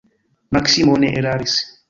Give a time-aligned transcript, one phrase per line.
[0.57, 1.59] Maksimo ne eraris.